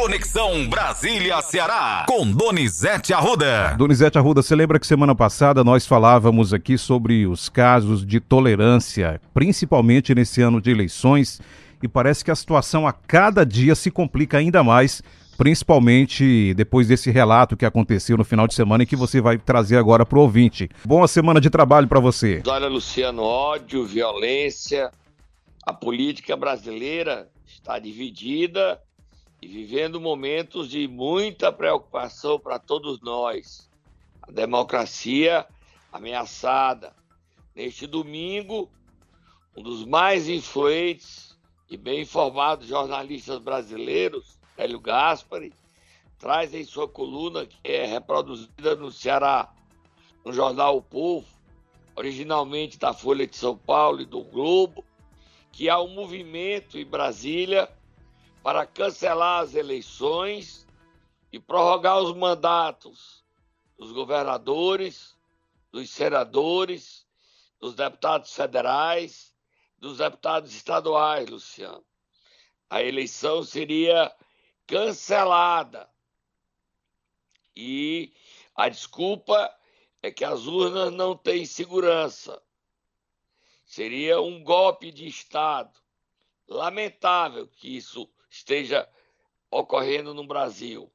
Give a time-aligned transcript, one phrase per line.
[0.00, 3.74] Conexão Brasília-Ceará, com Donizete Arruda.
[3.76, 9.20] Donizete Arruda, você lembra que semana passada nós falávamos aqui sobre os casos de tolerância,
[9.34, 11.38] principalmente nesse ano de eleições,
[11.82, 15.02] e parece que a situação a cada dia se complica ainda mais,
[15.36, 19.76] principalmente depois desse relato que aconteceu no final de semana e que você vai trazer
[19.76, 20.70] agora para o ouvinte.
[20.82, 22.42] Boa semana de trabalho para você.
[22.46, 24.90] Olha, Luciano, ódio, violência.
[25.66, 28.80] A política brasileira está dividida
[29.42, 33.70] e vivendo momentos de muita preocupação para todos nós.
[34.22, 35.46] A democracia
[35.90, 36.94] ameaçada.
[37.54, 38.70] Neste domingo,
[39.56, 41.36] um dos mais influentes
[41.68, 45.52] e bem informados jornalistas brasileiros, Hélio Gaspari,
[46.18, 49.52] traz em sua coluna, que é reproduzida no Ceará,
[50.24, 51.26] no jornal O Povo,
[51.96, 54.84] originalmente da Folha de São Paulo e do Globo,
[55.50, 57.68] que há um movimento em Brasília
[58.42, 60.66] para cancelar as eleições
[61.32, 63.24] e prorrogar os mandatos
[63.78, 65.16] dos governadores,
[65.70, 67.06] dos senadores,
[67.58, 69.34] dos deputados federais,
[69.78, 71.84] dos deputados estaduais, Luciano.
[72.68, 74.14] A eleição seria
[74.66, 75.88] cancelada.
[77.54, 78.12] E
[78.54, 79.54] a desculpa
[80.02, 82.42] é que as urnas não têm segurança.
[83.64, 85.78] Seria um golpe de Estado.
[86.48, 88.88] Lamentável que isso esteja
[89.50, 90.90] ocorrendo no Brasil.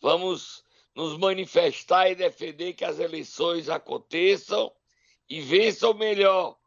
[0.00, 0.62] Vamos
[0.94, 4.70] nos manifestar e defender que as eleições aconteçam
[5.28, 6.58] e vençam melhor.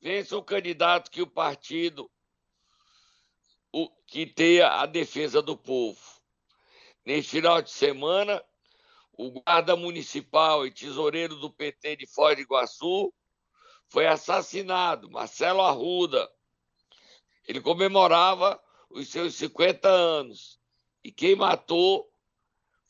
[0.00, 2.08] Vença o candidato que o partido
[3.72, 6.00] o, que tenha a defesa do povo.
[7.04, 8.42] Neste final de semana,
[9.12, 13.12] o guarda municipal e tesoureiro do PT de Foz do Iguaçu
[13.88, 16.30] foi assassinado, Marcelo Arruda.
[17.46, 20.58] Ele comemorava os seus 50 anos.
[21.02, 22.10] E quem matou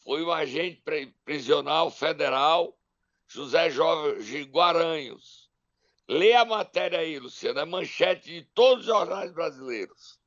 [0.03, 0.83] foi o agente
[1.25, 2.77] prisional federal
[3.29, 5.51] José Jorge Guaranhos.
[6.09, 10.19] Lê a matéria aí, Luciano, é manchete de todos os jornais brasileiros.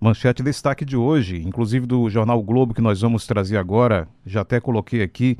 [0.00, 4.60] Manchete destaque de hoje, inclusive do jornal Globo que nós vamos trazer agora, já até
[4.60, 5.38] coloquei aqui.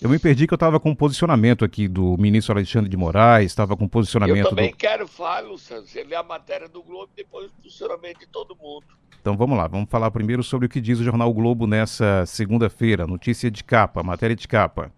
[0.00, 3.46] Eu me perdi que eu estava com o posicionamento aqui do ministro Alexandre de Moraes,
[3.46, 4.44] estava com o posicionamento.
[4.44, 4.76] Eu também do...
[4.76, 5.86] quero falar, Luciano.
[5.86, 8.84] Você lê a matéria do Globo e depois o posicionamento de todo mundo.
[9.20, 13.06] Então vamos lá, vamos falar primeiro sobre o que diz o jornal Globo nessa segunda-feira.
[13.06, 14.92] Notícia de capa, matéria de capa.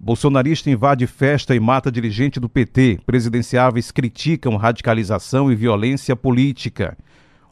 [0.00, 3.00] Bolsonarista invade festa e mata dirigente do PT.
[3.06, 6.96] Presidenciáveis criticam radicalização e violência política.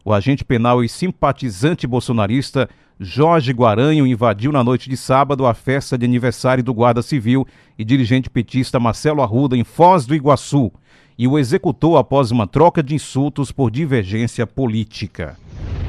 [0.04, 2.68] O agente penal e simpatizante bolsonarista
[2.98, 7.46] Jorge Guaranho invadiu na noite de sábado a festa de aniversário do Guarda Civil
[7.78, 10.72] e dirigente petista Marcelo Arruda em Foz do Iguaçu
[11.16, 15.38] e o executou após uma troca de insultos por divergência política.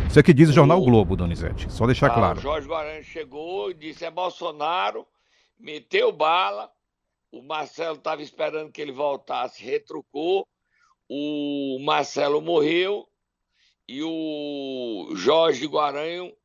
[0.07, 1.71] Isso é que diz o jornal Globo, Donizete.
[1.71, 2.37] Só deixar ah, claro.
[2.37, 5.07] O Jorge Guaranho chegou e disse: é Bolsonaro,
[5.59, 6.69] meteu bala.
[7.31, 10.47] O Marcelo estava esperando que ele voltasse, retrucou.
[11.09, 13.07] O Marcelo morreu
[13.87, 16.35] e o Jorge Guaranho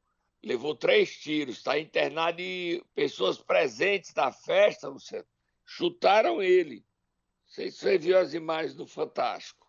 [0.43, 5.27] levou três tiros, está internado e pessoas presentes da festa, Luciano,
[5.65, 6.77] chutaram ele.
[6.77, 9.67] Não sei se você viu as imagens do Fantástico.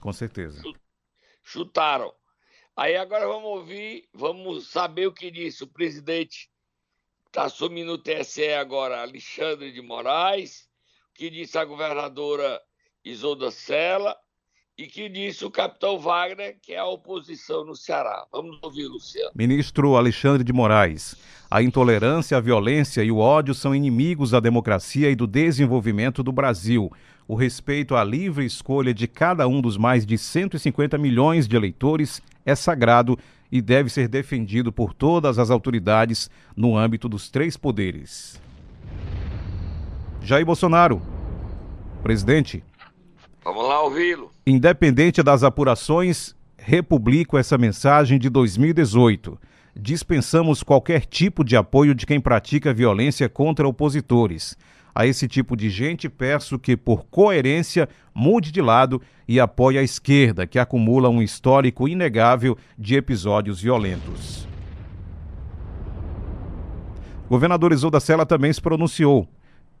[0.00, 0.62] Com certeza.
[1.42, 2.14] Chutaram.
[2.76, 6.50] Aí agora vamos ouvir, vamos saber o que disse o presidente
[7.30, 10.68] está assumindo o TSE agora, Alexandre de Moraes,
[11.10, 12.60] o que disse a governadora
[13.04, 14.18] Isolda Sela,
[14.80, 18.24] e que disse o capitão Wagner, que é a oposição no Ceará.
[18.32, 19.30] Vamos ouvir, Luciano.
[19.34, 21.16] Ministro Alexandre de Moraes.
[21.50, 26.32] A intolerância, a violência e o ódio são inimigos da democracia e do desenvolvimento do
[26.32, 26.90] Brasil.
[27.28, 32.22] O respeito à livre escolha de cada um dos mais de 150 milhões de eleitores
[32.46, 33.18] é sagrado
[33.52, 38.40] e deve ser defendido por todas as autoridades no âmbito dos três poderes.
[40.22, 41.02] Jair Bolsonaro.
[42.02, 42.64] Presidente,
[43.42, 44.30] Vamos lá ouvi-lo.
[44.50, 49.38] Independente das apurações, republico essa mensagem de 2018.
[49.76, 54.58] Dispensamos qualquer tipo de apoio de quem pratica violência contra opositores.
[54.92, 59.84] A esse tipo de gente, peço que, por coerência, mude de lado e apoie a
[59.84, 64.48] esquerda, que acumula um histórico inegável de episódios violentos.
[67.28, 69.28] Governador Isolda Sela também se pronunciou.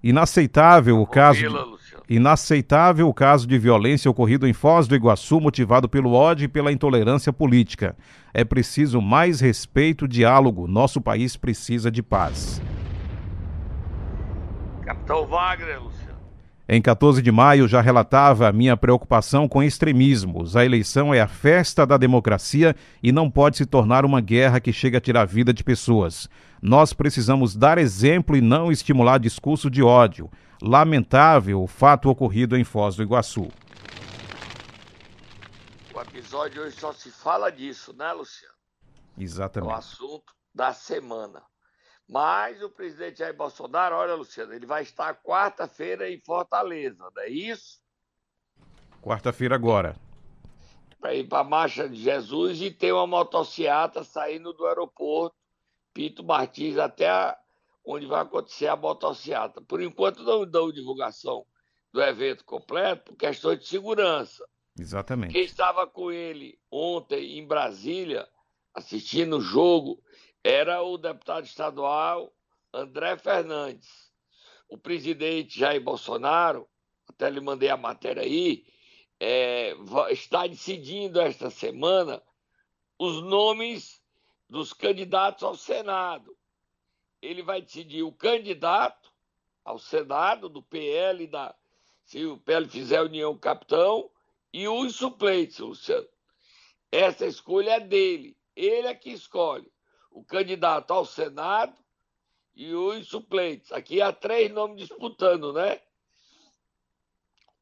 [0.00, 1.40] Inaceitável o caso.
[1.40, 1.79] De...
[2.10, 6.72] Inaceitável o caso de violência ocorrido em Foz do Iguaçu, motivado pelo ódio e pela
[6.72, 7.96] intolerância política.
[8.34, 10.66] É preciso mais respeito, diálogo.
[10.66, 12.60] Nosso país precisa de paz.
[14.82, 16.18] Capitão Wagner, Luciano.
[16.68, 20.56] Em 14 de maio já relatava minha preocupação com extremismos.
[20.56, 24.72] A eleição é a festa da democracia e não pode se tornar uma guerra que
[24.72, 26.28] chega a tirar a vida de pessoas.
[26.60, 30.28] Nós precisamos dar exemplo e não estimular discurso de ódio.
[30.62, 33.48] Lamentável o fato ocorrido em Foz do Iguaçu.
[35.94, 38.54] O episódio hoje só se fala disso, né, Luciano?
[39.16, 39.70] Exatamente.
[39.70, 41.42] É o assunto da semana.
[42.08, 47.28] Mas o presidente Jair Bolsonaro, olha, Luciano, ele vai estar quarta-feira em Fortaleza, não é
[47.28, 47.80] isso?
[49.00, 49.96] Quarta-feira agora.
[51.00, 55.34] Para ir para a Marcha de Jesus e ter uma motocicleta saindo do aeroporto
[55.92, 57.36] Pito Martins até a,
[57.84, 59.60] onde vai acontecer a motocicleta.
[59.60, 61.46] Por enquanto não dão divulgação
[61.92, 64.44] do evento completo por questões de segurança.
[64.78, 65.32] Exatamente.
[65.32, 68.28] Quem estava com ele ontem em Brasília,
[68.74, 70.02] assistindo o jogo,
[70.42, 72.32] era o deputado estadual
[72.72, 74.10] André Fernandes.
[74.68, 76.68] O presidente Jair Bolsonaro,
[77.08, 78.64] até lhe mandei a matéria aí,
[79.18, 79.74] é,
[80.10, 82.22] está decidindo esta semana
[82.98, 84.00] os nomes
[84.48, 86.36] dos candidatos ao Senado.
[87.20, 89.12] Ele vai decidir o candidato
[89.64, 91.54] ao Senado do PL, da,
[92.04, 94.10] se o PL fizer União Capitão,
[94.52, 96.08] e os suplentes, Luciano.
[96.90, 98.36] Essa escolha é dele.
[98.56, 99.70] Ele é que escolhe
[100.10, 101.76] o candidato ao Senado
[102.54, 103.70] e os suplentes.
[103.72, 105.80] Aqui há três nomes disputando, né?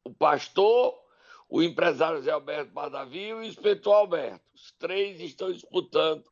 [0.03, 0.99] O pastor,
[1.47, 4.43] o empresário Zé Alberto Badavi e o inspetor Alberto.
[4.53, 6.23] Os três estão disputando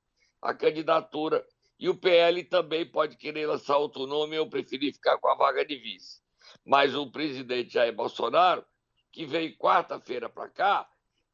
[0.41, 1.47] a candidatura
[1.79, 5.65] e o PL também pode querer lançar outro nome, eu preferi ficar com a vaga
[5.65, 6.21] de vice.
[6.65, 8.65] Mas o presidente Jair Bolsonaro,
[9.11, 10.87] que veio quarta-feira para cá,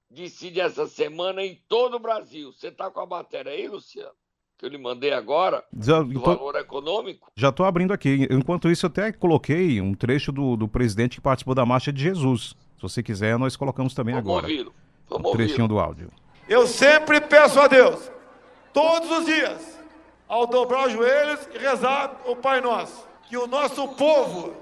[0.10, 2.52] decide essa semana em todo o Brasil.
[2.52, 4.14] Você está com a matéria aí, Luciano?
[4.58, 7.32] que eu lhe mandei agora, já, do tô, valor econômico.
[7.36, 8.28] Já estou abrindo aqui.
[8.30, 12.02] Enquanto isso, eu até coloquei um trecho do, do presidente que participou da Marcha de
[12.02, 12.56] Jesus.
[12.78, 14.46] Se você quiser, nós colocamos também Vamos agora.
[14.48, 14.74] Ouvi-lo.
[15.10, 16.10] Vamos um trechinho do áudio.
[16.48, 18.12] Eu sempre peço a Deus,
[18.74, 19.80] todos os dias,
[20.34, 24.56] ao dobrar os joelhos e rezar o Pai Nosso, que o nosso povo,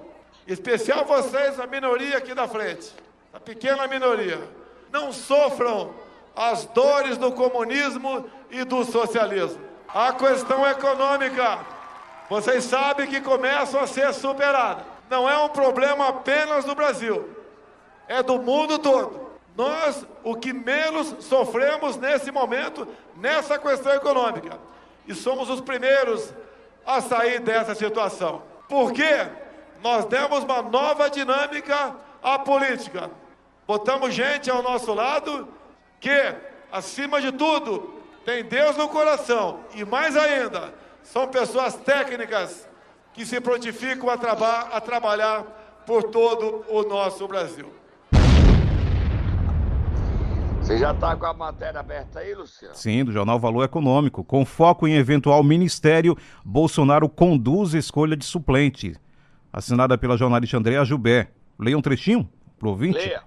[0.45, 2.93] especial vocês, a minoria aqui da frente,
[3.33, 4.41] a pequena minoria,
[4.91, 5.93] não sofram
[6.35, 11.59] as dores do comunismo e do socialismo a questão econômica,
[12.29, 14.85] vocês sabem que começam a ser superada.
[15.09, 17.29] Não é um problema apenas do Brasil,
[18.09, 19.31] é do mundo todo.
[19.55, 22.85] Nós, o que menos sofremos nesse momento,
[23.15, 24.59] nessa questão econômica,
[25.07, 26.33] e somos os primeiros
[26.85, 28.43] a sair dessa situação.
[28.67, 29.27] Porque
[29.81, 33.09] nós demos uma nova dinâmica à política.
[33.67, 35.47] Botamos gente ao nosso lado
[35.99, 36.35] que,
[36.71, 42.67] acima de tudo, tem Deus no coração e mais ainda, são pessoas técnicas
[43.13, 45.43] que se prontificam a, traba a trabalhar
[45.85, 47.80] por todo o nosso Brasil.
[50.61, 52.75] Você já está com a matéria aberta aí, Luciano?
[52.75, 54.23] Sim, do jornal Valor Econômico.
[54.23, 56.15] Com foco em eventual ministério,
[56.45, 58.95] Bolsonaro conduz escolha de suplente.
[59.51, 61.29] Assinada pela jornalista Andréa Jubé.
[61.59, 62.29] Leia um trechinho
[62.59, 62.99] pro ouvinte.
[62.99, 63.21] Leia.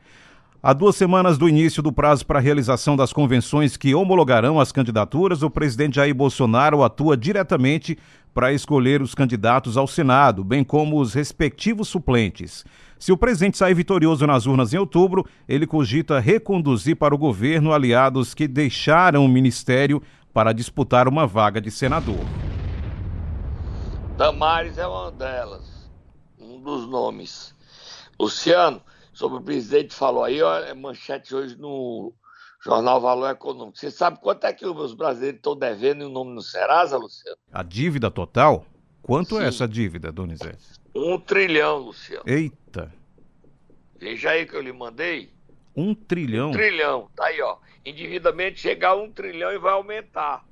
[0.63, 4.73] Há duas semanas do início do prazo para a realização das convenções que homologarão as
[4.73, 7.99] candidaturas, o presidente Jair Bolsonaro atua diretamente
[8.33, 12.65] para escolher os candidatos ao Senado, bem como os respectivos suplentes.
[13.05, 17.71] Se o presidente sair vitorioso nas urnas em outubro, ele cogita reconduzir para o governo
[17.71, 20.03] aliados que deixaram o ministério
[20.33, 22.25] para disputar uma vaga de senador.
[24.17, 25.91] Damares é uma delas,
[26.41, 27.55] um dos nomes.
[28.19, 28.81] Luciano,
[29.13, 32.11] sobre o presidente falou aí, ó, é manchete hoje no
[32.65, 33.77] Jornal Valor Econômico.
[33.77, 37.37] Você sabe quanto é que os brasileiros estão devendo em nome no Serasa, Luciano?
[37.53, 38.65] A dívida total?
[39.03, 39.45] Quanto é Sim.
[39.45, 40.83] é essa dívida, Donizete?
[40.95, 42.25] Um trilhão, Luciano.
[42.27, 42.93] Eita!
[43.97, 45.33] Veja aí que eu lhe mandei.
[45.75, 46.51] Um trilhão?
[46.51, 47.59] Um trilhão, tá aí, ó.
[47.85, 50.45] Endividamento chegar a um trilhão e vai aumentar.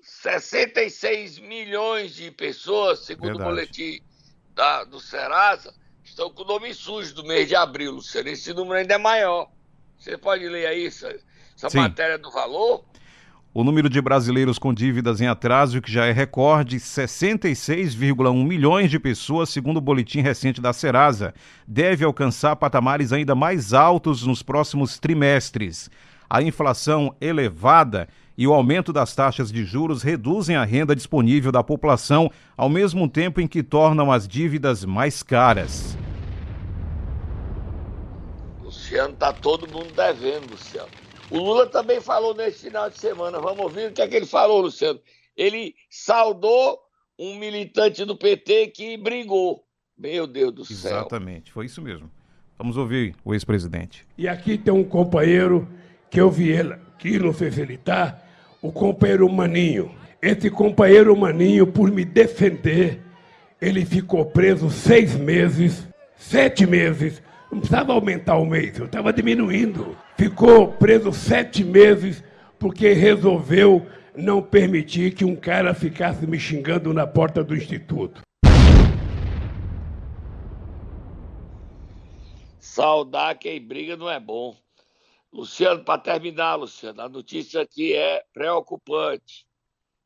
[0.00, 3.48] 66 milhões de pessoas, segundo Verdade.
[3.48, 4.00] o boletim
[4.54, 8.28] da, do Serasa, estão com o nome sujo do mês de abril, Luciano.
[8.28, 9.50] Esse número ainda é maior.
[9.98, 11.16] Você pode ler aí essa,
[11.54, 12.84] essa matéria do valor?
[13.54, 18.98] O número de brasileiros com dívidas em atraso, que já é recorde, 66,1 milhões de
[18.98, 21.34] pessoas, segundo o boletim recente da Serasa,
[21.68, 25.90] deve alcançar patamares ainda mais altos nos próximos trimestres.
[26.30, 31.62] A inflação elevada e o aumento das taxas de juros reduzem a renda disponível da
[31.62, 35.94] população, ao mesmo tempo em que tornam as dívidas mais caras.
[38.62, 40.88] Luciano, tá todo mundo devendo, Luciano.
[41.32, 43.40] O Lula também falou nesse final de semana.
[43.40, 45.00] Vamos ouvir o que é que ele falou, Luciano.
[45.34, 46.78] Ele saudou
[47.18, 49.64] um militante do PT que brigou.
[49.96, 50.98] Meu Deus do céu.
[50.98, 52.10] Exatamente, foi isso mesmo.
[52.58, 54.06] Vamos ouvir o ex-presidente.
[54.18, 55.66] E aqui tem um companheiro
[56.10, 58.22] que eu vi ele aqui, não sei se ele está,
[58.60, 59.94] o companheiro Maninho.
[60.20, 63.00] Esse companheiro Maninho, por me defender,
[63.60, 67.22] ele ficou preso seis meses, sete meses,
[67.52, 69.94] não precisava aumentar o mês, eu estava diminuindo.
[70.16, 72.24] Ficou preso sete meses
[72.58, 78.22] porque resolveu não permitir que um cara ficasse me xingando na porta do instituto.
[82.58, 84.56] Saudar quem briga não é bom.
[85.30, 89.46] Luciano, para terminar, Luciano, a notícia aqui é preocupante.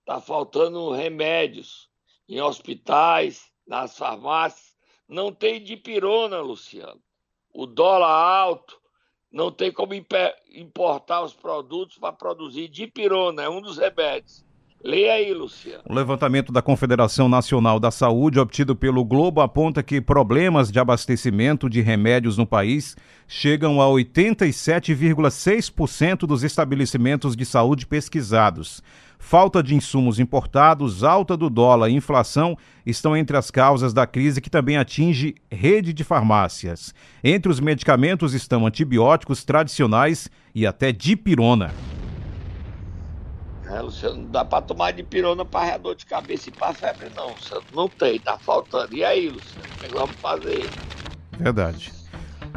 [0.00, 1.88] Está faltando remédios
[2.28, 4.74] em hospitais, nas farmácias.
[5.08, 7.00] Não tem dipirona, Luciano.
[7.58, 8.78] O dólar alto,
[9.32, 14.45] não tem como importar os produtos para produzir dipirona, é um dos remédios.
[14.86, 15.82] Leia aí, Luciano.
[15.84, 21.68] O levantamento da Confederação Nacional da Saúde, obtido pelo Globo, aponta que problemas de abastecimento
[21.68, 28.80] de remédios no país chegam a 87,6% dos estabelecimentos de saúde pesquisados.
[29.18, 34.40] Falta de insumos importados, alta do dólar e inflação estão entre as causas da crise
[34.40, 36.94] que também atinge rede de farmácias.
[37.24, 41.74] Entre os medicamentos estão antibióticos tradicionais e até dipirona.
[43.68, 47.30] É, Luciano, não dá para tomar dipirona para dor de cabeça e para febre, não,
[47.30, 47.64] Luciano.
[47.74, 48.94] Não tem, tá faltando.
[48.94, 50.70] E aí, Luciano, o que vamos fazer?
[51.32, 51.92] Verdade.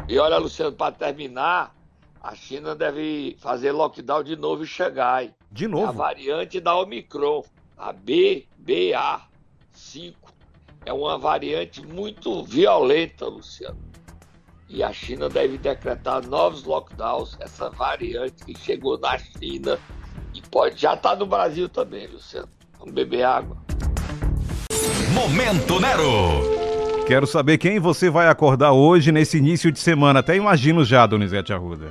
[0.08, 1.74] E olha, Luciano, para terminar,
[2.22, 5.24] a China deve fazer lockdown de novo e chegar.
[5.24, 5.34] Hein?
[5.50, 5.88] De novo?
[5.88, 7.42] A variante da Omicron,
[7.76, 10.14] a BBA5,
[10.86, 13.90] é uma variante muito violenta, Luciano.
[14.68, 17.36] E a China deve decretar novos lockdowns.
[17.40, 19.76] Essa variante que chegou na China
[20.48, 22.48] pode já tá no Brasil também, Luciano.
[22.78, 23.56] Vamos beber água.
[25.12, 26.60] Momento Nero.
[27.06, 30.20] Quero saber quem você vai acordar hoje nesse início de semana.
[30.20, 31.90] Até imagino já, Donizete Arruda.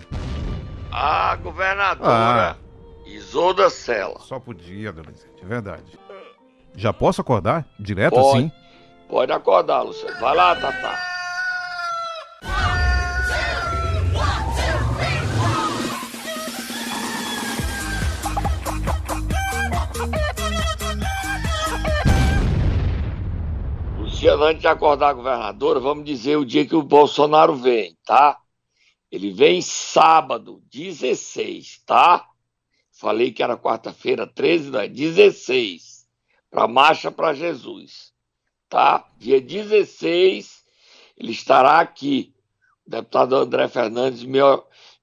[0.91, 2.55] A governadora ah.
[3.05, 4.19] Isolda Sela.
[4.21, 5.99] Só podia, Donizete, é verdade.
[6.75, 7.67] Já posso acordar?
[7.77, 8.51] Direto pode, assim?
[9.09, 10.19] Pode acordar, Luciano.
[10.19, 10.97] Vai lá, Tatá.
[24.41, 28.39] Antes de acordar a governadora, vamos dizer o dia que o Bolsonaro vem, tá?
[29.11, 32.27] Ele vem sábado, 16, tá?
[32.91, 36.05] Falei que era quarta-feira, 13, não é 16,
[36.49, 38.11] para Marcha para Jesus,
[38.67, 39.05] tá?
[39.17, 40.63] Dia 16,
[41.17, 42.33] ele estará aqui.
[42.85, 44.39] O deputado André Fernandes me,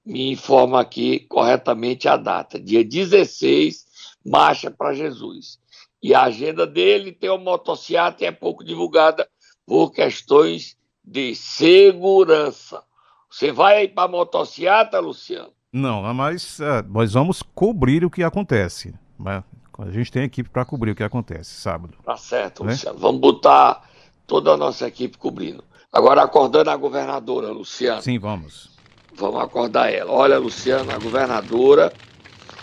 [0.05, 2.59] me informa aqui corretamente a data.
[2.59, 3.85] Dia 16,
[4.25, 5.59] Marcha para Jesus.
[6.01, 9.27] E a agenda dele tem uma motocicleta e é pouco divulgada
[9.65, 12.83] por questões de segurança.
[13.29, 15.51] Você vai aí para a motocicleta, Luciano?
[15.71, 18.93] Não, mas uh, nós vamos cobrir o que acontece.
[19.17, 19.43] Mas
[19.77, 21.97] a gente tem equipe para cobrir o que acontece sábado.
[22.03, 22.71] Tá certo, né?
[22.71, 22.99] Luciano.
[22.99, 23.89] Vamos botar
[24.25, 25.63] toda a nossa equipe cobrindo.
[25.91, 28.01] Agora acordando a governadora, Luciano.
[28.01, 28.77] Sim, vamos.
[29.13, 30.11] Vamos acordar ela.
[30.11, 31.91] Olha, Luciano, a governadora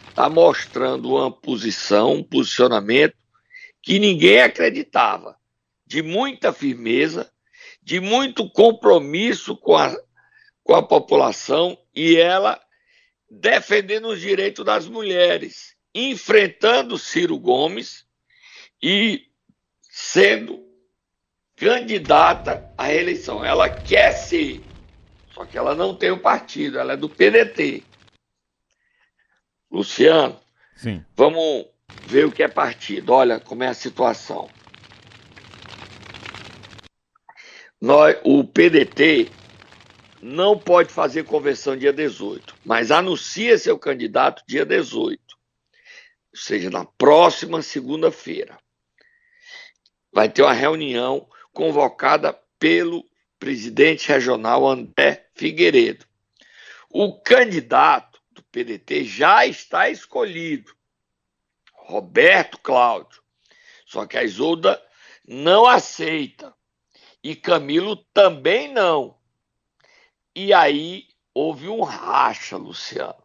[0.09, 3.14] está mostrando uma posição, um posicionamento
[3.85, 5.38] que ninguém acreditava,
[5.87, 7.31] de muita firmeza,
[7.83, 9.95] de muito compromisso com a,
[10.62, 12.59] com a população e ela
[13.31, 18.07] defendendo os direitos das mulheres, enfrentando Ciro Gomes
[18.83, 19.26] e
[19.83, 20.64] sendo
[21.55, 23.45] candidata à eleição.
[23.45, 24.62] Ela quer ser,
[25.35, 27.83] só que ela não tem o partido, ela é do PDT.
[29.71, 30.41] Luciano,
[30.75, 31.05] Sim.
[31.14, 31.67] vamos
[32.07, 33.12] ver o que é partido.
[33.12, 34.49] Olha como é a situação.
[37.81, 39.31] Nós, o PDT
[40.23, 45.38] não pode fazer convenção dia 18, mas anuncia seu candidato dia 18, ou
[46.33, 48.59] seja, na próxima segunda-feira.
[50.11, 53.05] Vai ter uma reunião convocada pelo
[53.38, 56.07] presidente regional André Figueiredo.
[56.88, 60.75] O candidato do PDT já está escolhido.
[61.85, 63.23] Roberto Cláudio.
[63.87, 64.81] Só que a Isolda
[65.26, 66.55] não aceita.
[67.23, 69.17] E Camilo também não.
[70.35, 73.23] E aí houve um racha, Luciano.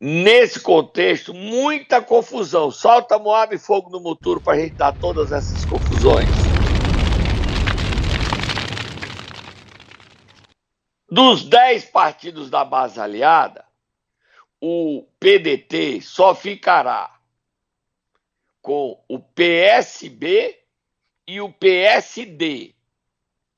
[0.00, 2.70] Nesse contexto, muita confusão.
[2.70, 6.28] Solta Moab e fogo no motor para a gente dar todas essas confusões.
[11.10, 13.64] Dos dez partidos da base aliada,
[14.60, 17.17] o PDT só ficará
[18.68, 20.58] com o PSB
[21.26, 22.74] e o PSD.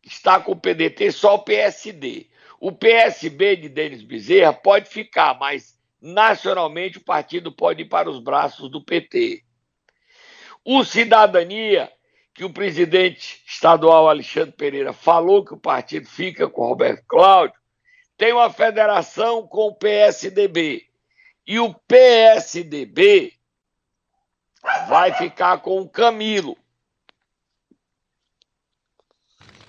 [0.05, 2.29] está com o PDT só o PSD.
[2.61, 8.21] O PSB de Denis Bezerra pode ficar, mas nacionalmente o partido pode ir para os
[8.21, 9.43] braços do PT.
[10.65, 11.91] O Cidadania,
[12.33, 17.59] que o presidente estadual Alexandre Pereira falou que o partido fica com Roberto Cláudio,
[18.17, 20.87] tem uma federação com o PSDB.
[21.45, 23.40] E o PSDB
[24.89, 26.57] vai ficar com o Camilo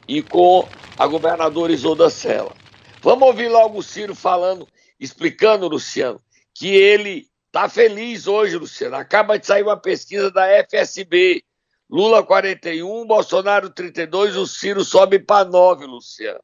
[0.07, 0.67] e com
[0.97, 2.53] a governadora Isolda Sela.
[3.01, 4.67] Vamos ouvir logo o Ciro falando,
[4.99, 6.21] explicando, Luciano,
[6.53, 8.95] que ele está feliz hoje, Luciano.
[8.95, 11.43] Acaba de sair uma pesquisa da FSB.
[11.89, 16.39] Lula 41, Bolsonaro 32, o Ciro sobe para 9, Luciano.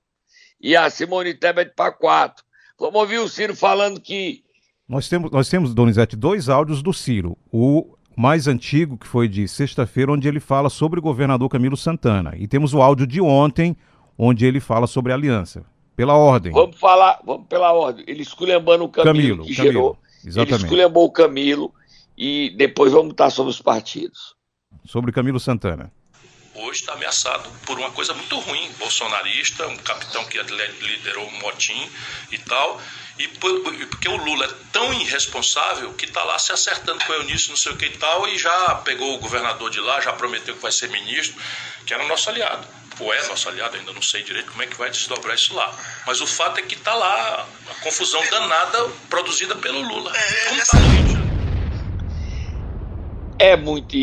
[0.59, 2.43] E a Simone Tebet para 4.
[2.79, 4.43] Vamos ouvir o Ciro falando que.
[4.87, 7.37] Nós temos, nós temos, Donizete, dois áudios do Ciro.
[7.51, 12.33] O mais antigo, que foi de sexta-feira, onde ele fala sobre o governador Camilo Santana.
[12.35, 13.77] E temos o áudio de ontem,
[14.17, 15.63] onde ele fala sobre a aliança.
[15.95, 16.51] Pela ordem.
[16.51, 18.03] Vamos falar, vamos pela ordem.
[18.07, 19.97] Ele esculhambando o Camilo, Camilo que Camilo, gerou.
[20.25, 20.53] Exatamente.
[20.53, 21.71] Ele esculhambou o Camilo
[22.17, 24.35] e depois vamos estar sobre os partidos.
[24.83, 25.91] Sobre Camilo Santana
[26.57, 31.89] hoje está ameaçado por uma coisa muito ruim, bolsonarista, um capitão que liderou um motim
[32.31, 32.81] e tal,
[33.17, 37.49] e porque o Lula é tão irresponsável que está lá se acertando com o Eunício,
[37.49, 40.55] não sei o que e tal, e já pegou o governador de lá, já prometeu
[40.55, 41.41] que vai ser ministro,
[41.85, 42.67] que era nosso aliado.
[42.99, 45.71] Ou é nosso aliado, ainda não sei direito como é que vai desdobrar isso lá.
[46.05, 50.11] Mas o fato é que está lá a confusão danada produzida pelo Lula.
[50.47, 51.26] Como está no Rio de Janeiro.
[53.39, 53.95] É muito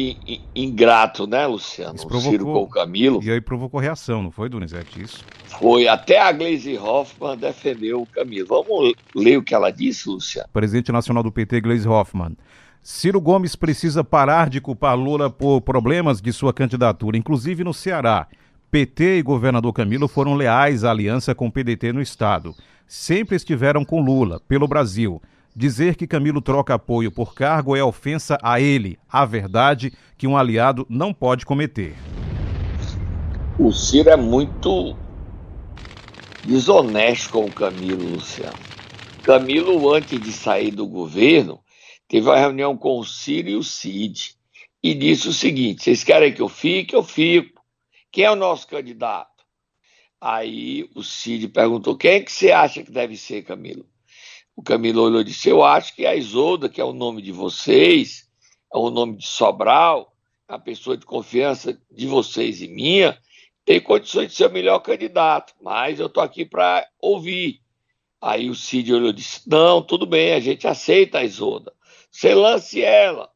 [0.54, 1.96] ingrato, né, Luciano?
[1.96, 3.20] Isso provocou, o Ciro com o Camilo.
[3.22, 5.02] E aí provocou reação, não foi, Donizete?
[5.02, 5.24] Isso?
[5.58, 5.88] Foi.
[5.88, 8.46] Até a Gleisi Hoffmann defendeu o Camilo.
[8.46, 10.48] Vamos ler o que ela disse, Luciano?
[10.52, 12.36] Presidente nacional do PT, Gleisi Hoffmann.
[12.80, 18.28] Ciro Gomes precisa parar de culpar Lula por problemas de sua candidatura, inclusive no Ceará.
[18.70, 22.54] PT e governador Camilo foram leais à aliança com o PDT no estado.
[22.86, 25.20] Sempre estiveram com Lula, pelo Brasil.
[25.56, 30.36] Dizer que Camilo troca apoio por cargo é ofensa a ele, a verdade que um
[30.36, 31.94] aliado não pode cometer.
[33.56, 34.96] O Ciro é muito
[36.44, 38.58] desonesto com o Camilo, Luciano.
[39.22, 41.60] Camilo, antes de sair do governo,
[42.08, 44.34] teve uma reunião com o Ciro e o Cid
[44.82, 46.96] e disse o seguinte: vocês querem que eu fique?
[46.96, 47.62] Eu fico.
[48.10, 49.44] Quem é o nosso candidato?
[50.20, 53.86] Aí o Cid perguntou: quem é que você acha que deve ser, Camilo?
[54.56, 57.32] O Camilo olhou e disse: Eu acho que a Isolda, que é o nome de
[57.32, 58.28] vocês,
[58.72, 60.12] é o nome de Sobral,
[60.46, 63.18] a pessoa de confiança de vocês e minha,
[63.64, 67.60] tem condições de ser o melhor candidato, mas eu estou aqui para ouvir.
[68.20, 71.72] Aí o Cid olhou e disse: Não, tudo bem, a gente aceita a Isolda.
[72.10, 73.28] Você lance ela.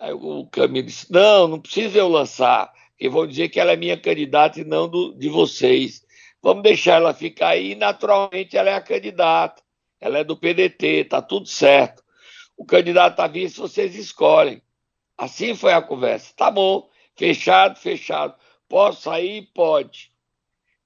[0.00, 3.76] Aí o Camilo disse: Não, não precisa eu lançar, porque vão dizer que ela é
[3.76, 6.04] minha candidata e não do, de vocês.
[6.42, 9.62] Vamos deixar ela ficar aí, naturalmente ela é a candidata
[10.00, 12.02] ela é do PDT, tá tudo certo.
[12.56, 14.62] O candidato a vice vocês escolhem.
[15.16, 16.32] Assim foi a conversa.
[16.34, 18.34] Tá bom, fechado, fechado.
[18.68, 19.48] Posso sair?
[19.52, 20.10] Pode.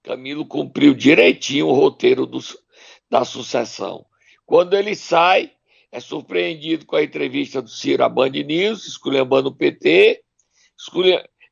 [0.03, 2.38] Camilo cumpriu direitinho o roteiro do,
[3.09, 4.05] da sucessão.
[4.44, 5.53] Quando ele sai,
[5.90, 10.22] é surpreendido com a entrevista do Ciro à Band News, esculhambando o PT,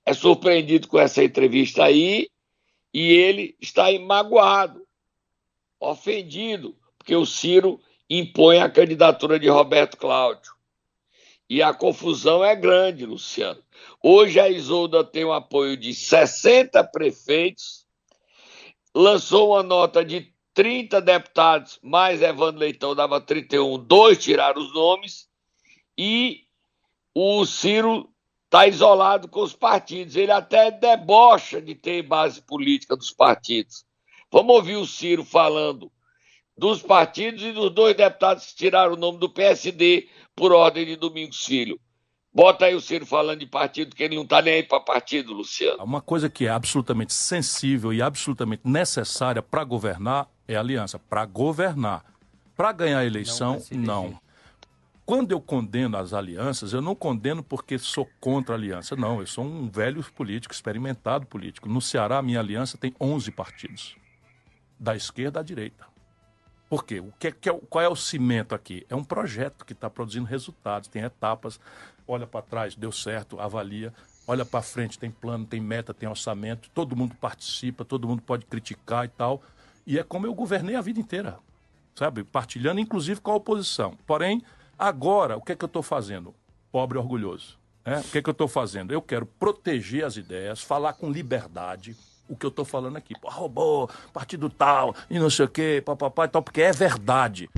[0.04, 2.28] é surpreendido com essa entrevista aí,
[2.92, 4.86] e ele está magoado,
[5.80, 10.52] ofendido, porque o Ciro impõe a candidatura de Roberto Cláudio.
[11.50, 13.60] E a confusão é grande, Luciano.
[14.00, 17.84] Hoje a Isolda tem o apoio de 60 prefeitos,
[18.94, 25.28] lançou uma nota de 30 deputados, mais Evandro Leitão dava 31, dois tiraram os nomes,
[25.98, 26.44] e
[27.12, 28.08] o Ciro
[28.44, 30.14] está isolado com os partidos.
[30.14, 33.84] Ele até debocha de ter base política dos partidos.
[34.30, 35.90] Vamos ouvir o Ciro falando
[36.56, 40.96] dos partidos e dos dois deputados que tiraram o nome do PSD por ordem de
[40.96, 41.78] Domingos Filho.
[42.34, 45.34] Bota aí o Ciro falando de partido, que ele não está nem aí para partido,
[45.34, 45.84] Luciano.
[45.84, 50.98] Uma coisa que é absolutamente sensível e absolutamente necessária para governar é a aliança.
[50.98, 52.04] Para governar.
[52.56, 54.22] Para ganhar a eleição, não, não.
[55.04, 58.96] Quando eu condeno as alianças, eu não condeno porque sou contra a aliança.
[58.96, 61.68] Não, eu sou um velho político, experimentado político.
[61.68, 63.96] No Ceará, a minha aliança tem 11 partidos.
[64.78, 65.91] Da esquerda à direita.
[66.72, 67.00] Por quê?
[67.00, 68.86] O que, que é, qual é o cimento aqui?
[68.88, 71.60] É um projeto que está produzindo resultados, tem etapas.
[72.08, 73.92] Olha para trás, deu certo, avalia.
[74.26, 76.70] Olha para frente, tem plano, tem meta, tem orçamento.
[76.70, 79.42] Todo mundo participa, todo mundo pode criticar e tal.
[79.86, 81.38] E é como eu governei a vida inteira,
[81.94, 82.24] sabe?
[82.24, 83.94] Partilhando, inclusive, com a oposição.
[84.06, 84.42] Porém,
[84.78, 86.34] agora, o que é que eu estou fazendo?
[86.70, 87.58] Pobre orgulhoso.
[87.84, 88.00] Né?
[88.00, 88.94] O que é que eu estou fazendo?
[88.94, 91.94] Eu quero proteger as ideias, falar com liberdade
[92.28, 93.18] o que eu estou falando aqui.
[93.18, 97.48] Pô, roubou, partido tal, e não sei o quê, papapá e tal, porque é verdade.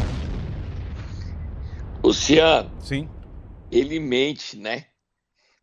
[2.02, 2.70] Luciano.
[2.80, 3.08] Sim.
[3.70, 4.86] Ele mente, né?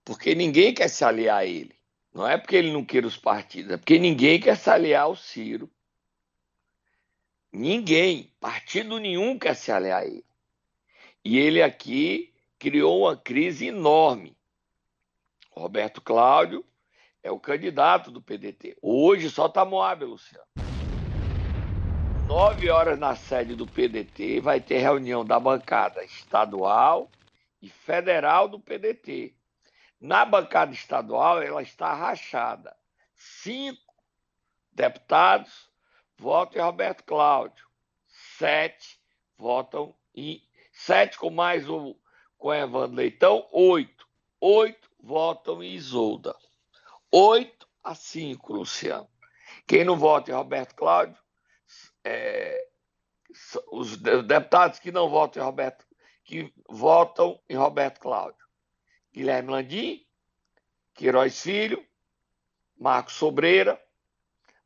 [0.04, 1.76] Porque ninguém quer se aliar a ele.
[2.14, 5.16] Não é porque ele não queira os partidos, é porque ninguém quer se aliar ao
[5.16, 5.70] Ciro.
[7.54, 10.26] Ninguém, partido nenhum quer se aliar a ele.
[11.24, 14.36] E ele aqui criou uma crise enorme.
[15.52, 16.66] Roberto Cláudio
[17.24, 18.78] é o candidato do PDT.
[18.82, 20.46] Hoje só está Moab, Luciano.
[22.28, 27.12] Nove horas na sede do PDT vai ter reunião da bancada estadual
[27.62, 29.36] e federal do PDT.
[30.00, 32.76] Na bancada estadual, ela está rachada.
[33.16, 33.94] Cinco
[34.72, 35.70] deputados
[36.18, 37.68] votam em Roberto Cláudio.
[38.08, 39.00] Sete
[39.38, 40.42] votam em.
[40.72, 41.96] Sete com mais o
[42.38, 44.08] com Evandro Leitão, oito.
[44.40, 46.36] Oito votam em Isolda.
[47.12, 49.08] Oito a cinco, Luciano.
[49.68, 51.18] Quem não vota em Roberto Cláudio,
[52.04, 52.68] é,
[53.72, 55.86] os deputados que não votam em Roberto,
[56.24, 58.42] que votam em Roberto Cláudio.
[59.14, 60.06] Guilherme Landim,
[60.94, 61.86] Queiroz Filho,
[62.80, 63.82] Marcos Sobreira,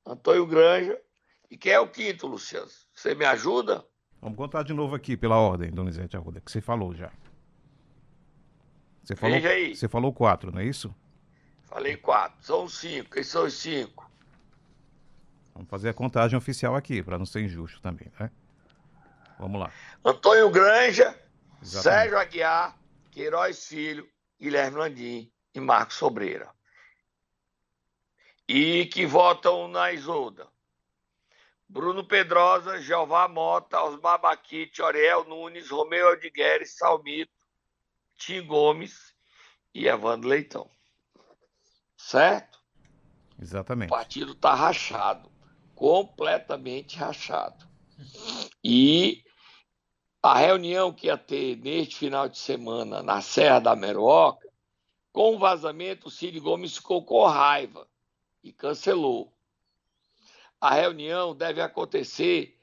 [0.05, 1.01] Antônio Granja.
[1.49, 2.67] E quem é o quinto, Luciano?
[2.93, 3.85] Você me ajuda?
[4.21, 7.11] Vamos contar de novo aqui pela ordem, Donizete Arruda, que você falou já.
[9.03, 9.75] Você falou, Veja aí.
[9.75, 10.93] você falou quatro, não é isso?
[11.65, 12.43] Falei quatro.
[12.43, 13.11] São cinco.
[13.11, 14.09] Quem são os cinco?
[15.53, 18.29] Vamos fazer a contagem oficial aqui, para não ser injusto também, né?
[19.39, 19.71] Vamos lá.
[20.03, 21.17] Antônio Granja,
[21.61, 21.83] Exatamente.
[21.83, 22.77] Sérgio Aguiar,
[23.11, 26.49] Queiroz Filho, Guilherme Landim e Marcos Sobreira.
[28.47, 30.47] E que votam na Isolda.
[31.67, 37.31] Bruno Pedrosa, Jeová Mota, Osmar Baquite, Oriel Nunes, Romeu Aldigueres, Salmito,
[38.17, 39.15] Tim Gomes
[39.73, 40.69] e Evandro Leitão.
[42.05, 42.59] Certo?
[43.35, 43.89] O Exatamente.
[43.89, 45.27] partido está rachado,
[45.73, 47.67] completamente rachado.
[48.63, 49.23] E
[50.21, 54.47] a reunião que ia ter neste final de semana na Serra da Meroca,
[55.11, 57.87] com o vazamento, o Cid Gomes ficou com raiva
[58.43, 59.35] e cancelou.
[60.61, 62.55] A reunião deve acontecer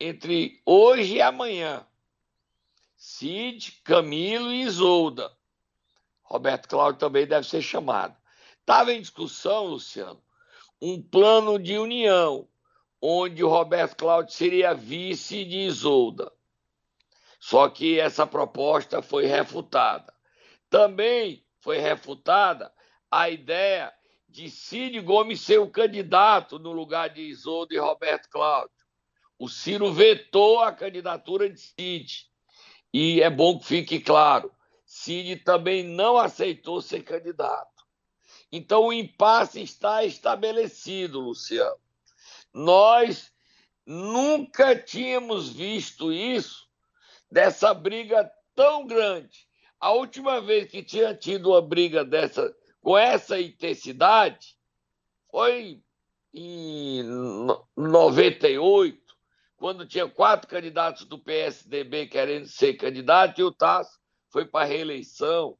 [0.00, 1.86] entre hoje e amanhã.
[2.96, 5.32] Cid, Camilo e Isolda.
[6.24, 8.20] Roberto Cláudio também deve ser chamado.
[8.62, 10.22] Estava em discussão, Luciano,
[10.80, 12.48] um plano de união,
[13.00, 16.32] onde o Roberto Cláudio seria vice de Isolda.
[17.40, 20.14] Só que essa proposta foi refutada.
[20.70, 22.72] Também foi refutada
[23.10, 23.92] a ideia
[24.28, 28.70] de Cid Gomes ser o candidato no lugar de Isolda e Roberto Cláudio.
[29.36, 32.30] O Ciro vetou a candidatura de Cid.
[32.94, 34.52] E é bom que fique claro,
[34.86, 37.71] Cid também não aceitou ser candidato.
[38.52, 41.78] Então o impasse está estabelecido, Luciano.
[42.52, 43.32] Nós
[43.86, 46.68] nunca tínhamos visto isso,
[47.30, 49.48] dessa briga tão grande.
[49.80, 54.56] A última vez que tinha tido uma briga dessa com essa intensidade
[55.30, 55.80] foi
[56.34, 57.02] em
[57.76, 59.00] 98,
[59.56, 65.56] quando tinha quatro candidatos do PSDB querendo ser candidato e o Tasso foi para reeleição.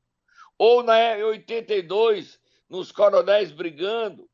[0.59, 2.41] Ou na 82,
[2.73, 4.27] nos coronéis brigando,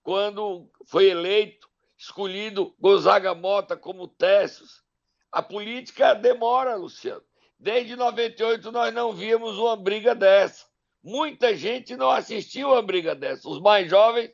[0.00, 4.84] quando foi eleito, escolhido Gonzaga Mota como Tessos.
[5.32, 7.24] A política demora, Luciano.
[7.58, 10.64] Desde 98 nós não víamos uma briga dessa.
[11.02, 13.48] Muita gente não assistiu a briga dessa.
[13.48, 14.30] Os mais jovens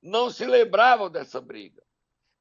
[0.00, 1.82] não se lembravam dessa briga.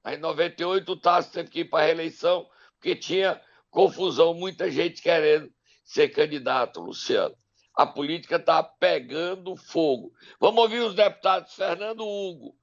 [0.04, 4.70] Aí, em 98, o Tasso teve que ir para a reeleição, porque tinha confusão, muita
[4.70, 5.52] gente querendo
[5.84, 7.36] ser candidato, Luciano.
[7.76, 10.12] A política está pegando fogo.
[10.40, 12.56] Vamos ouvir os deputados Fernando Hugo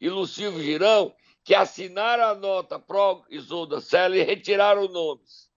[0.00, 5.48] e Lucílio Girão, que assinaram a nota pró Isolda Sela e retiraram nomes.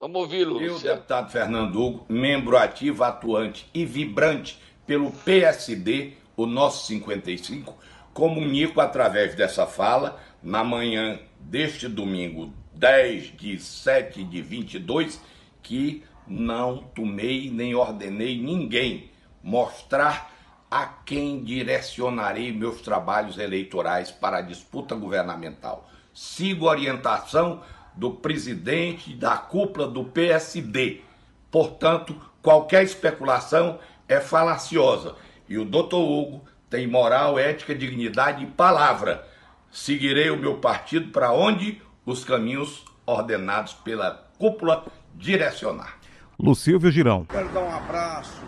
[0.00, 0.96] Vamos ouvi-lo, Eu, Luciano.
[0.96, 7.76] deputado Fernando Hugo, membro ativo, atuante e vibrante pelo PSD, o nosso 55,
[8.12, 15.20] comunico através dessa fala, na manhã deste domingo 10 de 7 de 22,
[15.62, 19.10] que não tomei nem ordenei ninguém
[19.42, 20.32] mostrar
[20.70, 25.88] a quem direcionarei meus trabalhos eleitorais para a disputa governamental.
[26.12, 27.62] Sigo a orientação
[27.94, 31.02] do presidente da cúpula do PSD.
[31.50, 35.14] Portanto, qualquer especulação é falaciosa.
[35.48, 39.26] E o doutor Hugo tem moral, ética, dignidade e palavra.
[39.70, 44.84] Seguirei o meu partido para onde os caminhos ordenados pela cúpula
[45.14, 46.03] direcionar.
[46.38, 47.24] Lucílio Girão.
[47.26, 48.42] Quero dar um abraço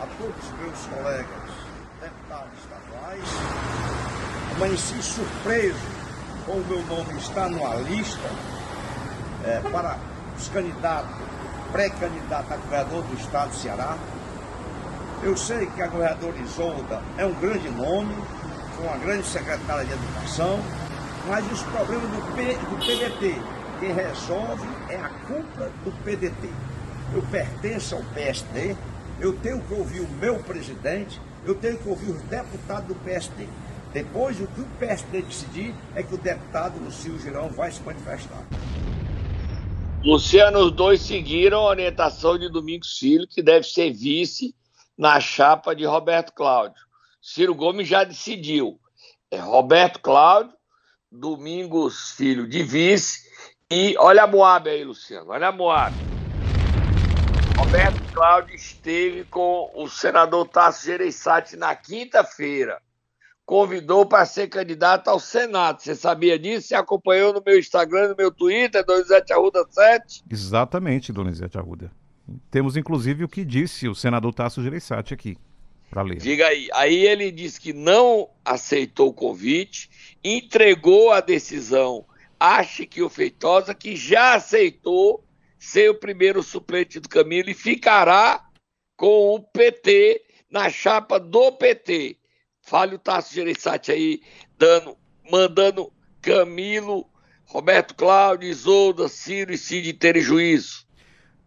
[0.00, 1.48] a todos os meus colegas
[2.00, 3.24] deputados estaduais,
[4.56, 5.78] amanheci surpreso
[6.44, 8.28] com o meu nome estar numa lista
[9.44, 9.98] é, para
[10.36, 11.14] os candidatos,
[11.72, 13.96] pré-candidato a governador do estado do Ceará.
[15.22, 18.14] Eu sei que a governadora Isolda é um grande nome,
[18.76, 20.60] foi uma grande secretária de educação,
[21.28, 23.40] mas os problemas do, P, do PDT,
[23.80, 26.48] quem resolve é a culpa do PDT.
[27.14, 28.76] Eu pertenço ao PSD,
[29.20, 33.48] eu tenho que ouvir o meu presidente, eu tenho que ouvir os deputados do PSD.
[33.92, 38.44] Depois, o que o PSD decidir é que o deputado Lucio Girão vai se manifestar.
[40.04, 44.54] Luciano, os dois seguiram a orientação de Domingos Filho, que deve ser vice
[44.96, 46.80] na chapa de Roberto Cláudio.
[47.20, 48.78] Ciro Gomes já decidiu.
[49.30, 50.52] É Roberto Cláudio,
[51.10, 53.26] Domingos Filho de vice.
[53.70, 55.30] E olha a Moab aí, Luciano.
[55.30, 55.94] Olha a Moab.
[57.58, 62.80] Roberto Cláudio esteve com o senador Tasso Gereissati na quinta-feira
[63.44, 65.80] convidou para ser candidato ao Senado.
[65.80, 66.68] Você sabia disso?
[66.68, 70.22] Você acompanhou no meu Instagram, no meu Twitter, Donizete Arruda 7?
[70.30, 71.90] Exatamente, Donizete Arruda.
[72.50, 75.38] Temos inclusive o que disse o senador Tasso Gereissati aqui,
[75.88, 76.18] para ler.
[76.18, 76.68] Diga aí.
[76.74, 79.88] Aí ele disse que não aceitou o convite,
[80.22, 82.04] entregou a decisão
[82.38, 85.24] a Chiquinho Feitosa, que já aceitou
[85.58, 88.44] ser o primeiro suplente do Camilo e ficará
[88.96, 92.16] com o PT na chapa do PT.
[92.62, 94.20] Fale o Tasso Gereissati aí,
[94.58, 94.96] dando,
[95.30, 97.06] mandando Camilo,
[97.46, 100.86] Roberto Cláudio, Isolda, Ciro e Cid terem juízo.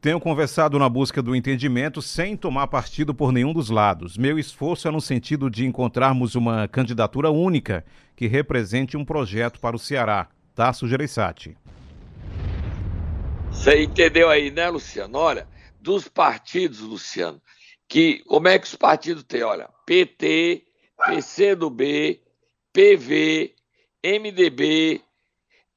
[0.02, 4.18] Tenho conversado na busca do entendimento sem tomar partido por nenhum dos lados.
[4.18, 9.76] Meu esforço é no sentido de encontrarmos uma candidatura única que represente um projeto para
[9.76, 10.28] o Ceará.
[10.56, 11.56] Tasso Gereissati.
[13.62, 15.20] Você entendeu aí, né, Luciano?
[15.20, 15.48] Olha,
[15.80, 17.40] dos partidos, Luciano,
[17.88, 19.44] que como é que os partidos têm?
[19.44, 20.66] Olha, PT,
[21.06, 22.20] PCdoB,
[22.74, 23.54] PV,
[24.04, 25.04] MDB,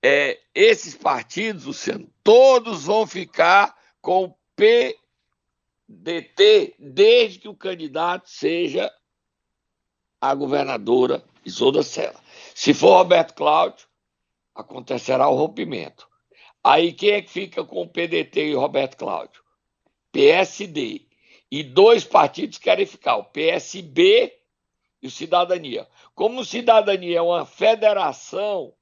[0.02, 4.34] é, esses partidos, Luciano, todos vão ficar com
[5.86, 8.90] PDT desde que o candidato seja
[10.18, 12.18] a governadora Isolda Sela.
[12.54, 13.86] Se for Roberto Cláudio,
[14.54, 16.13] acontecerá o rompimento.
[16.64, 19.44] Aí quem é que fica com o PDT e o Roberto Cláudio?
[20.10, 21.06] PSD.
[21.50, 24.34] E dois partidos querem ficar, o PSB
[25.02, 25.86] e o Cidadania.
[26.14, 28.72] Como o Cidadania é uma federação,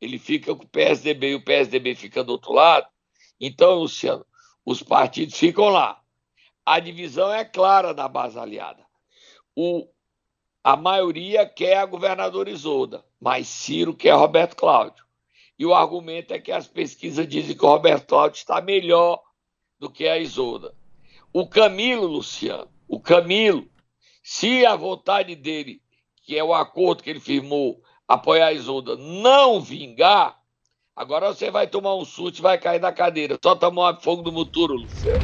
[0.00, 2.88] ele fica com o PSDB e o PSDB fica do outro lado.
[3.38, 4.24] Então, Luciano,
[4.64, 6.00] os partidos ficam lá.
[6.64, 8.84] A divisão é clara da base aliada.
[9.54, 9.86] O,
[10.64, 15.04] a maioria quer a governadora Isolda, mas Ciro quer Roberto Cláudio.
[15.58, 19.20] E o argumento é que as pesquisas dizem que o Roberto Cláudio está melhor
[19.78, 20.74] do que a Isolda.
[21.32, 23.70] O Camilo, Luciano, o Camilo
[24.22, 25.82] se a vontade dele,
[26.24, 30.38] que é o acordo que ele firmou, apoiar a Isolda, não vingar,
[30.94, 33.36] agora você vai tomar um susto e vai cair da cadeira.
[33.42, 35.20] Só tomar fogo do muturo, Luciano.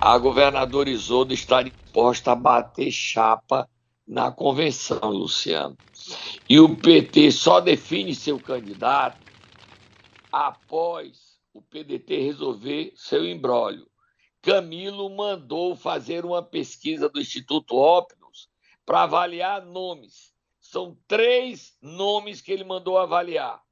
[0.00, 3.68] A governadora Isolda está disposta a bater chapa
[4.10, 5.78] na convenção, Luciano.
[6.48, 9.24] E o PT só define seu candidato
[10.32, 13.88] após o PDT resolver seu embrólio.
[14.42, 18.50] Camilo mandou fazer uma pesquisa do Instituto Opnos
[18.84, 20.34] para avaliar nomes.
[20.60, 23.62] São três nomes que ele mandou avaliar.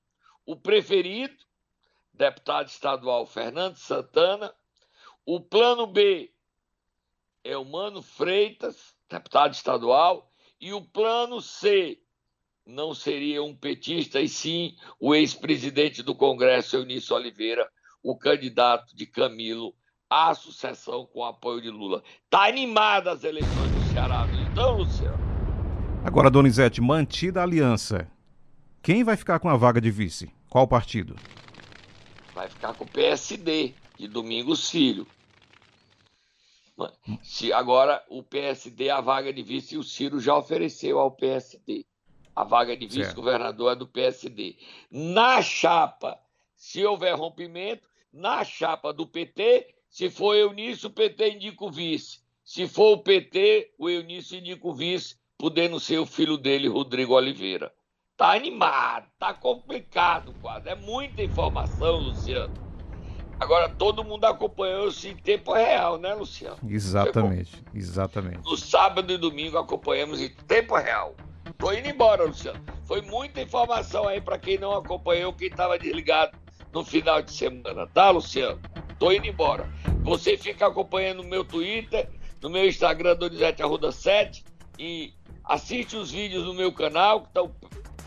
[0.47, 1.35] O preferido,
[2.15, 4.55] deputado estadual Fernando Santana.
[5.27, 6.33] O plano B
[7.43, 10.31] é o Mano Freitas, deputado estadual.
[10.61, 11.99] E o plano C
[12.67, 17.69] não seria um petista, e sim o ex-presidente do Congresso, Eunício Oliveira,
[18.03, 19.75] o candidato de Camilo
[20.11, 22.03] a sucessão com o apoio de Lula.
[22.25, 25.19] Está animada as eleições do Ceará, então, Luciano?
[26.05, 28.11] Agora, Donizete, mantida a aliança,
[28.83, 30.31] quem vai ficar com a vaga de vice?
[30.49, 31.17] Qual partido?
[32.35, 35.07] Vai ficar com o PSD, de Domingos Filho.
[37.23, 41.85] Se agora o PSD, a vaga de vice, o Ciro já ofereceu ao PSD.
[42.35, 44.57] A vaga de vice-governador é do PSD.
[44.91, 46.21] Na chapa,
[46.55, 52.21] se houver rompimento, na chapa do PT, se for Eunício, o PT indica o vice.
[52.45, 57.15] Se for o PT, o Eunício indica o vice, podendo ser o filho dele, Rodrigo
[57.15, 57.73] Oliveira.
[58.17, 60.69] Tá animado, tá complicado quase.
[60.69, 62.55] É muita informação, Luciano.
[63.41, 66.59] Agora todo mundo acompanhou isso em tempo real, né, Luciano?
[66.69, 68.41] Exatamente, exatamente.
[68.45, 71.15] No sábado e domingo acompanhamos em tempo real.
[71.57, 72.61] Tô indo embora, Luciano.
[72.85, 76.37] Foi muita informação aí para quem não acompanhou, quem estava desligado
[76.73, 78.61] no final de semana, tá, Luciano?
[78.99, 79.69] Tô indo embora.
[80.03, 82.11] Você fica acompanhando o meu Twitter,
[82.43, 84.45] no meu Instagram, Donizete Arruda 7,
[84.79, 85.13] e
[85.45, 87.55] assiste os vídeos no meu canal, que estão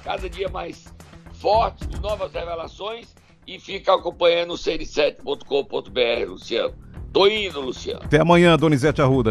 [0.04, 0.86] cada dia mais
[1.34, 3.16] fortes, de novas revelações,
[3.48, 6.74] e fica acompanhando o cn7.com.br, Luciano.
[7.14, 8.02] Tô indo, Luciano.
[8.04, 9.30] Até amanhã, Donizete Arruda.